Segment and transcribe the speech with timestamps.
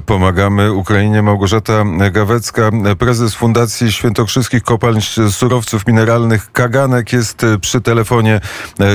[0.00, 1.22] Pomagamy Ukrainie.
[1.22, 8.40] Małgorzata Gawecka, prezes Fundacji Świętokrzyskich Kopalń Surowców Mineralnych Kaganek jest przy telefonie.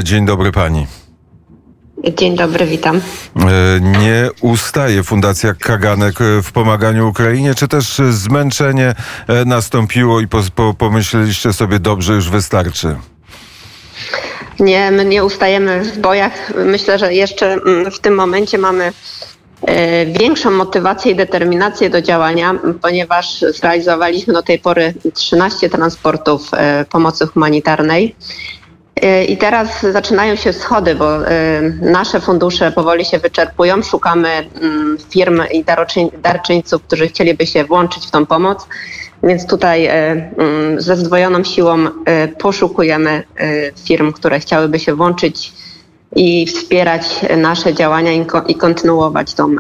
[0.04, 0.88] Dzień dobry pani.
[2.18, 3.02] Dzień dobry, witam.
[3.82, 8.96] Nie ustaje Fundacja Kaganek w pomaganiu Ukrainie, czy też zmęczenie
[9.46, 10.28] nastąpiło i
[10.78, 12.96] pomyśleliście sobie, dobrze, już wystarczy?
[14.60, 16.54] Nie, my nie ustajemy w bojach.
[16.66, 18.92] Myślę, że jeszcze mm, w tym momencie mamy e,
[20.20, 27.28] większą motywację i determinację do działania, ponieważ zrealizowaliśmy do tej pory 13 transportów e, pomocy
[27.28, 28.16] humanitarnej.
[29.02, 31.18] E, I teraz zaczynają się schody, bo
[31.82, 33.84] nasze fundusze powoli się wyczerpują.
[33.84, 35.66] Szukamy mm, firm i
[36.22, 38.68] darczyńców, którzy chcieliby się włączyć w tą pomoc.
[39.24, 45.54] Więc tutaj e, mm, ze zdwojoną siłą e, poszukujemy e, firm, które chciałyby się włączyć
[46.16, 48.12] i wspierać nasze działania
[48.48, 49.56] i kontynuować tą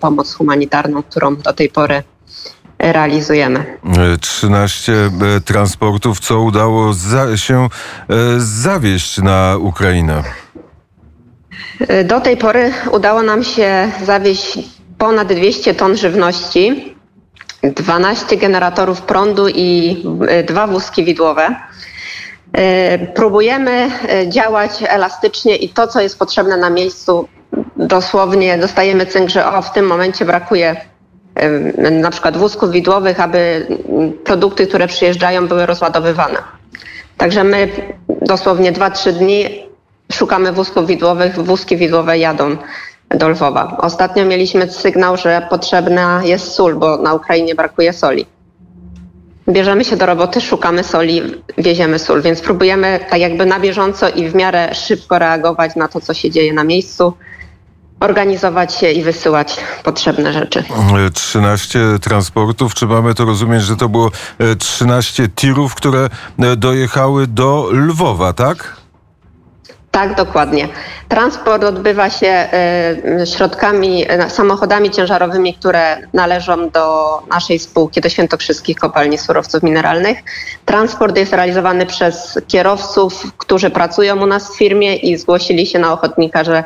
[0.00, 2.02] pomoc humanitarną, którą do tej pory
[2.78, 3.78] realizujemy.
[4.20, 4.92] 13
[5.44, 7.68] transportów, co udało za, się
[8.38, 10.22] zawieźć na Ukrainę?
[12.04, 14.58] Do tej pory udało nam się zawieźć
[14.98, 16.94] ponad 200 ton żywności
[17.62, 19.96] 12 generatorów prądu i
[20.48, 21.56] dwa wózki widłowe.
[22.52, 27.28] E, próbujemy e, działać elastycznie i to, co jest potrzebne na miejscu,
[27.76, 30.76] dosłownie dostajemy cynk, że o, w tym momencie brakuje
[31.90, 33.66] na przykład wózków widłowych, aby
[34.24, 36.38] produkty, które przyjeżdżają, były rozładowywane.
[37.16, 37.68] Także my
[38.22, 39.66] dosłownie 2-3 dni
[40.12, 42.56] szukamy wózków widłowych, wózki widłowe jadą
[43.08, 43.76] do Lwowa.
[43.80, 48.26] Ostatnio mieliśmy sygnał, że potrzebna jest sól, bo na Ukrainie brakuje soli.
[49.50, 51.22] Bierzemy się do roboty, szukamy soli,
[51.58, 56.00] wieziemy sól, więc próbujemy tak jakby na bieżąco i w miarę szybko reagować na to,
[56.00, 57.14] co się dzieje na miejscu
[58.00, 60.64] organizować się i wysyłać potrzebne rzeczy.
[61.14, 64.10] 13 transportów, czy mamy to rozumieć, że to było
[64.58, 66.08] 13 tirów, które
[66.56, 68.79] dojechały do Lwowa, tak?
[69.90, 70.68] Tak, dokładnie.
[71.08, 72.48] Transport odbywa się
[73.22, 80.18] y, środkami, samochodami ciężarowymi, które należą do naszej spółki, do Świętokrzyskich Kopalni Surowców Mineralnych.
[80.64, 85.92] Transport jest realizowany przez kierowców, którzy pracują u nas w firmie i zgłosili się na
[85.92, 86.64] ochotnika, że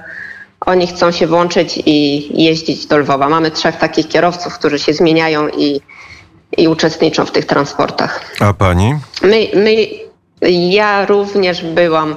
[0.60, 3.28] oni chcą się włączyć i jeździć do Lwowa.
[3.28, 5.80] Mamy trzech takich kierowców, którzy się zmieniają i,
[6.56, 8.20] i uczestniczą w tych transportach.
[8.40, 8.94] A pani?
[9.22, 9.74] My, my,
[10.50, 12.16] ja również byłam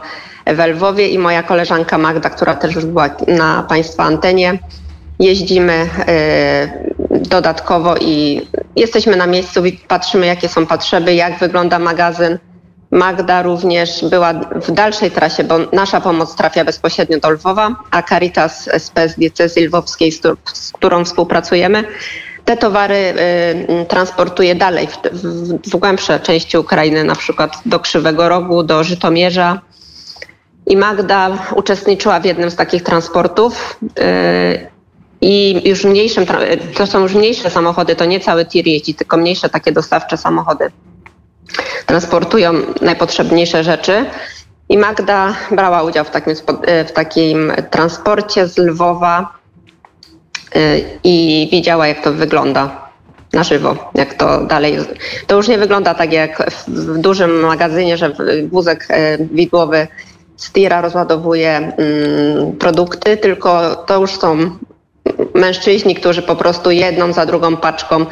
[0.53, 4.59] w Lwowie i moja koleżanka Magda, która też już była na Państwa antenie.
[5.19, 12.37] Jeździmy e, dodatkowo i jesteśmy na miejscu i patrzymy, jakie są potrzeby, jak wygląda magazyn.
[12.91, 18.69] Magda również była w dalszej trasie, bo nasza pomoc trafia bezpośrednio do Lwowa, a Caritas
[19.07, 21.83] z diecezji lwowskiej, z którą współpracujemy,
[22.45, 28.29] te towary y, transportuje dalej w, w, w głębsze części Ukrainy, na przykład do Krzywego
[28.29, 29.61] Rogu, do Żytomierza,
[30.67, 33.79] i Magda uczestniczyła w jednym z takich transportów.
[33.99, 34.67] Y,
[35.21, 36.25] I już mniejszym,
[36.77, 40.71] to są już mniejsze samochody, to nie cały tir jeździ, tylko mniejsze takie dostawcze samochody.
[41.85, 44.05] Transportują najpotrzebniejsze rzeczy.
[44.69, 49.33] I Magda brała udział w takim, y, w takim transporcie z Lwowa
[50.55, 52.87] y, i widziała, jak to wygląda
[53.33, 54.77] na żywo, jak to dalej.
[55.27, 58.13] To już nie wygląda tak jak w dużym magazynie, że
[58.51, 58.87] wózek
[59.19, 59.87] widłowy
[60.37, 64.37] z tira rozładowuje mm, produkty, tylko to już są
[65.33, 68.05] mężczyźni, którzy po prostu jedną za drugą paczką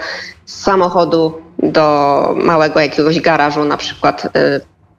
[0.45, 4.29] z samochodu do małego jakiegoś garażu na przykład y,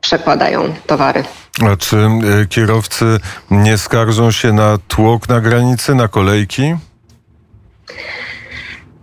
[0.00, 1.24] przekładają towary.
[1.72, 3.04] A czy y, kierowcy
[3.50, 6.74] nie skarżą się na tłok na granicy, na kolejki?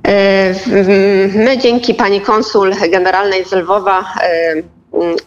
[0.07, 4.05] Y, my dzięki pani konsul generalnej z Lwowa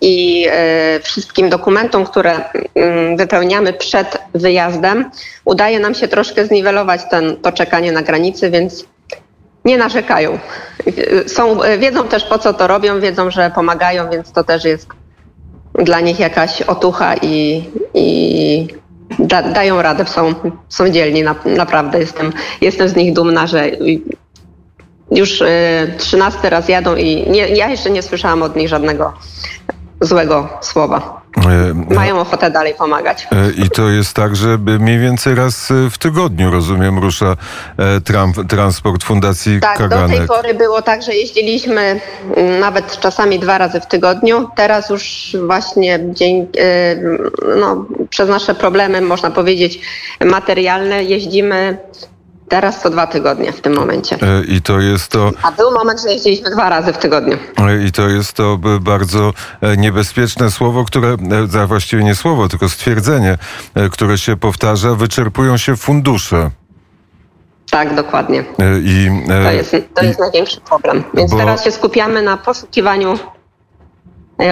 [0.01, 2.41] i e, wszystkim dokumentom, które
[2.75, 5.11] mm, wypełniamy przed wyjazdem,
[5.45, 8.85] udaje nam się troszkę zniwelować ten, to czekanie na granicy, więc
[9.65, 10.39] nie narzekają.
[11.27, 14.89] Są, wiedzą też po co to robią, wiedzą, że pomagają, więc to też jest
[15.75, 17.65] dla nich jakaś otucha i,
[17.95, 18.69] i
[19.19, 20.35] da, dają radę, są,
[20.69, 23.71] są dzielni, na, naprawdę jestem, jestem z nich dumna, że
[25.11, 25.43] już
[25.99, 29.13] trzynasty raz jadą i nie, ja jeszcze nie słyszałam od nich żadnego
[30.01, 31.27] złego słowa.
[31.37, 33.29] E, Mają ochotę dalej pomagać.
[33.33, 37.37] E, I to jest tak, że mniej więcej raz w tygodniu, rozumiem, rusza
[37.79, 40.11] e, transport Fundacji tak, Kaganek.
[40.11, 42.01] do tej pory było tak, że jeździliśmy
[42.37, 44.49] mm, nawet czasami dwa razy w tygodniu.
[44.57, 46.47] Teraz już właśnie dzień,
[47.61, 49.81] no, przez nasze problemy, można powiedzieć,
[50.25, 51.79] materialne, jeździmy
[52.49, 54.17] Teraz co dwa tygodnie w tym momencie.
[54.23, 55.31] E, I to jest to.
[55.43, 57.37] A był moment, że jeździliśmy dwa razy w tygodniu.
[57.59, 61.17] e, I to jest to bardzo e, niebezpieczne słowo, które,
[61.63, 63.39] a właściwie nie słowo, tylko stwierdzenie,
[63.93, 66.51] które się powtarza, wyczerpują się fundusze.
[67.71, 68.45] Tak, dokładnie.
[68.85, 69.11] I,
[69.45, 71.05] To jest, to jest największy problem.
[71.15, 73.19] Więc bo- teraz się skupiamy na poszukiwaniu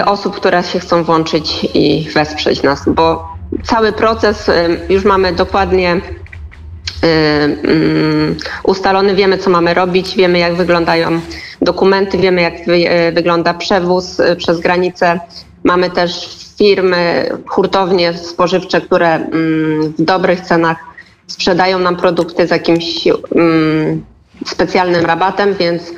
[0.05, 3.27] osób, które się chcą włączyć i wesprzeć nas, bo
[3.63, 4.51] cały proces
[4.89, 6.01] już mamy dokładnie
[8.63, 11.21] ustalony, wiemy co mamy robić, wiemy jak wyglądają
[11.61, 15.19] dokumenty, wiemy jak e, wygląda przewóz e, przez granicę.
[15.63, 20.77] Mamy też firmy, hurtownie spożywcze, które mm, w dobrych cenach
[21.27, 24.05] sprzedają nam produkty z jakimś mm,
[24.45, 25.93] specjalnym rabatem, więc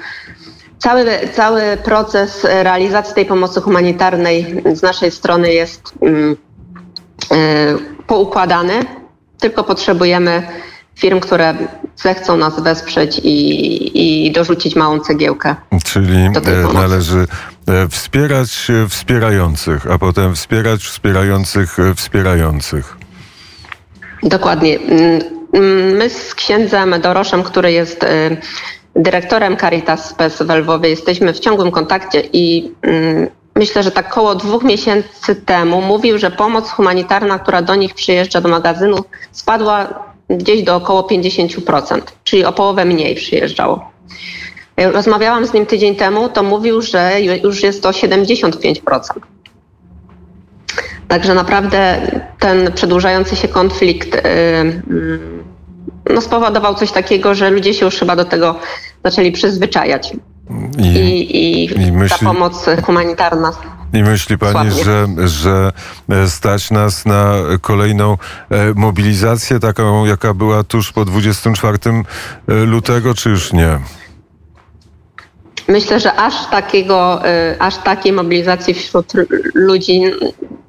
[0.77, 6.35] cały, cały proces realizacji tej pomocy humanitarnej z naszej strony jest mm,
[8.07, 8.73] poukładany.
[9.39, 10.43] Tylko potrzebujemy
[10.97, 11.55] firm, które
[11.95, 15.55] zechcą nas wesprzeć i, i dorzucić małą cegiełkę.
[15.83, 17.27] Czyli e, należy
[17.67, 22.97] e, wspierać e, wspierających, a potem wspierać wspierających wspierających.
[24.23, 24.79] Dokładnie.
[24.79, 25.21] Mm,
[25.97, 28.05] My z księdzem Doroszem, który jest
[28.95, 34.35] dyrektorem Caritas Spes w Lwowie, jesteśmy w ciągłym kontakcie i mm, myślę, że tak około
[34.35, 38.97] dwóch miesięcy temu mówił, że pomoc humanitarna, która do nich przyjeżdża do magazynu,
[39.31, 43.91] spadła gdzieś do około 50%, czyli o połowę mniej przyjeżdżało.
[44.77, 48.99] Rozmawiałam z nim tydzień temu, to mówił, że ju- już jest to 75%.
[51.07, 52.01] Także naprawdę
[52.39, 55.43] ten przedłużający się konflikt y, mm,
[56.09, 58.55] no, spowodował coś takiego, że ludzie się już chyba do tego
[59.05, 60.13] zaczęli przyzwyczajać.
[60.79, 63.51] I, I, i, i ta myśli- pomoc humanitarna.
[63.93, 65.71] I myśli pani, że, że
[66.09, 68.17] e, stać nas na kolejną
[68.49, 71.77] e, mobilizację, taką jaka była tuż po 24
[72.47, 73.79] lutego, czy już nie?
[75.67, 77.21] Myślę, że aż takiego,
[77.59, 79.13] aż takiej mobilizacji wśród
[79.53, 80.01] ludzi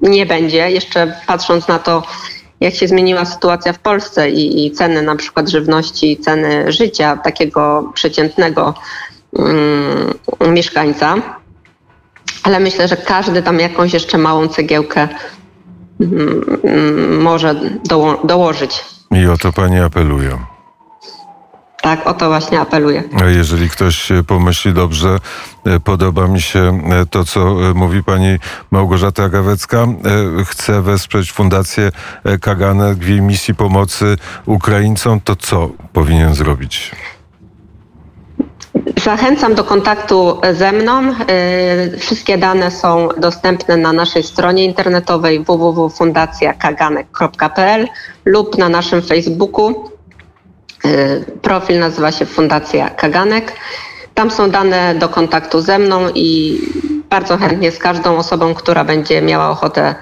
[0.01, 0.71] nie będzie.
[0.71, 2.03] Jeszcze patrząc na to,
[2.59, 7.91] jak się zmieniła sytuacja w Polsce i, i ceny na przykład żywności, ceny życia takiego
[7.93, 8.73] przeciętnego
[9.39, 10.13] mm,
[10.53, 11.38] mieszkańca.
[12.49, 15.07] Ale myślę, że każdy tam jakąś jeszcze małą cegiełkę
[16.01, 17.55] mm, może
[17.89, 18.85] doło- dołożyć.
[19.11, 20.37] I o to pani apeluje.
[21.81, 23.03] Tak, o to właśnie apeluję.
[23.21, 25.19] A jeżeli ktoś pomyśli dobrze,
[25.65, 28.37] e, podoba mi się e, to, co e, mówi pani
[28.71, 29.87] Małgorzata Gawecka,
[30.45, 31.91] chce wesprzeć Fundację
[32.41, 36.91] Kaganek w jej misji pomocy Ukraińcom, to co powinien zrobić?
[39.03, 41.11] Zachęcam do kontaktu ze mną.
[41.11, 41.15] Y,
[41.97, 47.87] Wszystkie dane są dostępne na naszej stronie internetowej www.fundacjakaganek.pl
[48.25, 49.89] lub na naszym Facebooku.
[50.85, 53.53] Y, Profil nazywa się Fundacja Kaganek.
[54.13, 56.59] Tam są dane do kontaktu ze mną i
[57.09, 59.95] bardzo chętnie z każdą osobą, która będzie miała ochotę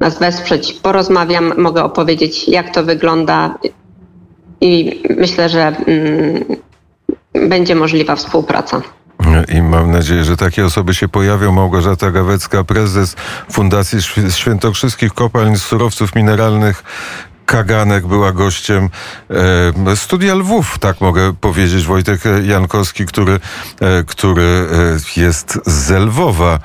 [0.00, 3.58] nas wesprzeć, porozmawiam, mogę opowiedzieć, jak to wygląda
[4.60, 6.44] i myślę, że mm,
[7.34, 8.82] będzie możliwa współpraca.
[9.54, 11.52] I mam nadzieję, że takie osoby się pojawią.
[11.52, 13.16] Małgorzata Gawecka, prezes
[13.52, 16.82] Fundacji Świ- Świętokrzyskich Kopalń Surowców Mineralnych.
[17.46, 18.88] Kaganek była gościem
[19.86, 21.84] e, studia Lwów, tak mogę powiedzieć.
[21.86, 23.32] Wojtek Jankowski, który,
[23.80, 24.42] e, który
[25.16, 26.58] e, jest z Lwowa.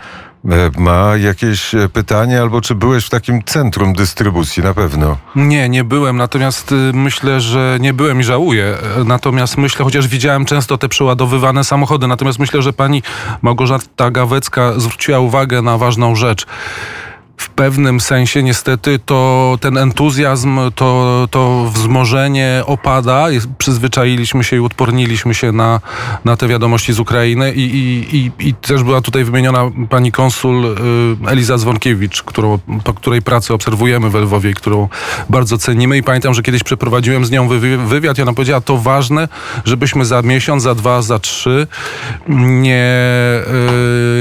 [0.77, 4.63] Ma jakieś e, pytanie, albo czy byłeś w takim centrum dystrybucji?
[4.63, 5.17] Na pewno.
[5.35, 8.77] Nie, nie byłem, natomiast y, myślę, że nie byłem i żałuję.
[8.97, 13.03] E, Natomiast myślę, chociaż widziałem często te przeładowywane samochody, natomiast myślę, że pani
[13.41, 16.45] Małgorzata Gawecka zwróciła uwagę na ważną rzecz.
[17.37, 23.27] W pewnym sensie niestety to ten entuzjazm, to, to wzmożenie opada.
[23.57, 25.79] Przyzwyczailiśmy się i odporniliśmy się na,
[26.25, 27.53] na te wiadomości z Ukrainy.
[27.53, 30.75] I, i, i, i też była tutaj wymieniona pani konsul y,
[31.31, 34.89] Eliza Zwonkiewicz, którą, po której pracy obserwujemy w Lwowie i którą
[35.29, 35.97] bardzo cenimy.
[35.97, 38.17] I pamiętam, że kiedyś przeprowadziłem z nią wywi- wywiad.
[38.17, 39.27] I ona powiedziała, to ważne,
[39.65, 41.67] żebyśmy za miesiąc, za dwa, za trzy
[42.27, 42.91] nie,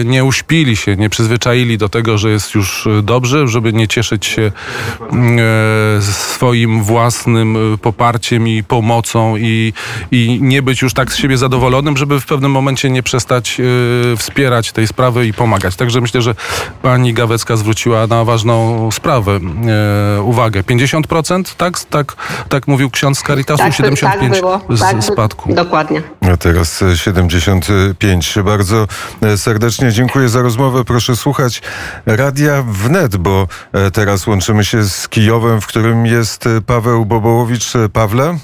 [0.00, 3.88] y, nie uśpili się, nie przyzwyczaili do tego, że jest już y, dobrze, żeby nie
[3.88, 4.42] cieszyć się
[5.99, 9.73] y, swoim własnym y, poparciem i pomocą i,
[10.11, 14.16] i nie być już tak z siebie zadowolonym, żeby w pewnym momencie nie przestać y,
[14.16, 15.76] wspierać tej sprawy i pomagać.
[15.76, 16.34] Także myślę, że
[16.82, 19.38] pani Gawecka zwróciła na ważną sprawę
[20.18, 20.62] e, uwagę.
[20.62, 22.16] 50%, tak, tak,
[22.49, 24.61] tak mówił ksiądz z Caritasu, Tak, 75% tak było.
[24.70, 25.54] z tak, spadku.
[25.54, 26.02] Dokładnie.
[26.32, 28.34] A teraz e, 75.
[28.44, 28.87] Bardzo
[29.23, 30.84] e, serdecznie dziękuję za rozmowę.
[30.84, 31.62] Proszę słuchać
[32.06, 32.64] Radia
[32.95, 37.77] Wnet, bo e, teraz łączymy się z Kijowem, w którym jest e, Paweł Bobołowicz.
[37.77, 38.39] E, Pawle?